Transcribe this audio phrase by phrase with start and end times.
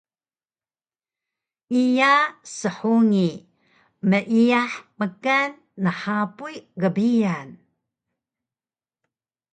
[1.81, 2.13] Iya
[2.55, 3.29] shungi
[4.09, 5.49] meiyah mkan
[5.83, 7.49] nhapuy gbiyan